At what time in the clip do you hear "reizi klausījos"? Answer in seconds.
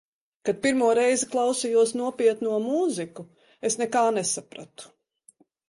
0.99-1.93